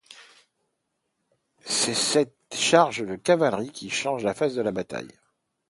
C'est 1.63 1.93
cette 1.93 2.35
charge 2.51 3.05
de 3.05 3.15
cavalerie 3.17 3.71
qui 3.71 3.91
change 3.91 4.23
la 4.23 4.33
face 4.33 4.55
de 4.55 4.61
la 4.63 4.71
bataille. 4.71 5.13